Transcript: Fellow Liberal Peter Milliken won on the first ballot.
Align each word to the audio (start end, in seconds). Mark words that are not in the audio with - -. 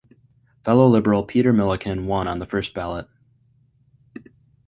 Fellow 0.63 0.87
Liberal 0.87 1.23
Peter 1.23 1.53
Milliken 1.53 2.07
won 2.07 2.27
on 2.27 2.39
the 2.39 2.47
first 2.47 2.73
ballot. 2.73 3.07